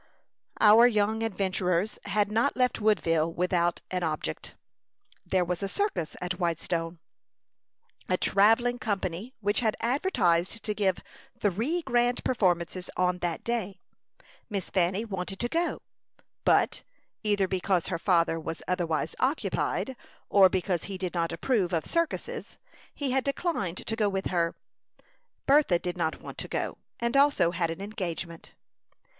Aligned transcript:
Our 0.59 0.87
young 0.87 1.21
adventurers 1.21 1.99
had 2.05 2.31
not 2.31 2.57
left 2.57 2.81
Woodville 2.81 3.31
without 3.31 3.81
an 3.91 4.01
object. 4.01 4.55
There 5.27 5.45
was 5.45 5.61
a 5.61 5.69
circus 5.69 6.17
at 6.19 6.39
Whitestone 6.39 6.97
a 8.09 8.17
travelling 8.17 8.79
company 8.79 9.35
which 9.41 9.59
had 9.59 9.75
advertised 9.79 10.63
to 10.63 10.73
give 10.73 11.03
three 11.37 11.83
grand 11.83 12.23
performances 12.23 12.89
on 12.97 13.19
that 13.19 13.43
day. 13.43 13.79
Miss 14.49 14.71
Fanny 14.71 15.05
wanted 15.05 15.37
to 15.39 15.47
go; 15.47 15.83
but, 16.45 16.81
either 17.21 17.47
because 17.47 17.85
her 17.89 17.99
father 17.99 18.39
was 18.39 18.63
otherwise 18.67 19.13
occupied, 19.19 19.95
or 20.29 20.49
because 20.49 20.85
he 20.85 20.97
did 20.97 21.13
not 21.13 21.31
approve 21.31 21.73
of 21.73 21.85
circuses, 21.85 22.57
he 22.95 23.11
had 23.11 23.23
declined 23.23 23.85
to 23.85 23.95
go 23.95 24.09
with 24.09 24.25
her. 24.31 24.55
Bertha 25.45 25.77
did 25.77 25.95
not 25.95 26.21
want 26.23 26.39
to 26.39 26.47
go, 26.47 26.79
and 26.99 27.15
also 27.15 27.51
had 27.51 27.69
an 27.69 27.81
engagement. 27.81 28.55